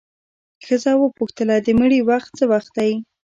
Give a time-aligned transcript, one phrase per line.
[0.65, 2.91] ښځه وپوښتله د مړي وخت څه وخت دی؟